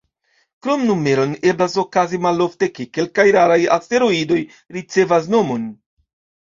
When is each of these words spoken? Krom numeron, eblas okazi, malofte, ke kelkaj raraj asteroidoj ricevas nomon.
Krom 0.67 0.85
numeron, 0.91 1.35
eblas 1.51 1.75
okazi, 1.83 2.21
malofte, 2.25 2.71
ke 2.79 2.89
kelkaj 2.99 3.29
raraj 3.39 3.61
asteroidoj 3.79 4.43
ricevas 4.79 5.35
nomon. 5.37 5.75